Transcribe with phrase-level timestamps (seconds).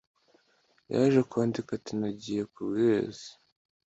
[0.91, 3.29] yaje kwandika ati nagiye kubwiriza